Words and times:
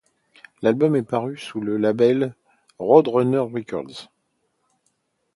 L'album 0.63 0.95
est 0.95 1.03
paru 1.03 1.33
le 1.33 1.37
sous 1.37 1.61
le 1.61 1.77
label 1.77 2.33
Roadrunner 2.79 3.37
Records. 3.37 4.09